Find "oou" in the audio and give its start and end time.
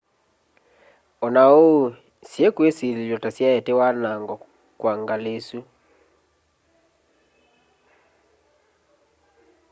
1.57-1.79